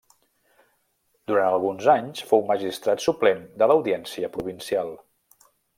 Durant 1.31 1.49
alguns 1.51 1.91
anys 1.95 2.23
fou 2.31 2.43
magistrat 2.53 3.07
suplent 3.07 3.47
de 3.63 3.69
l'audiència 3.73 4.35
provincial. 4.39 4.97